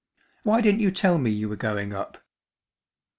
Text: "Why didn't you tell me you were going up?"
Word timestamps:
"Why 0.41 0.61
didn't 0.61 0.79
you 0.81 0.89
tell 0.89 1.19
me 1.19 1.29
you 1.29 1.47
were 1.47 1.55
going 1.55 1.93
up?" 1.93 2.17